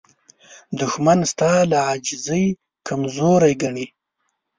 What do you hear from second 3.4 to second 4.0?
ګڼي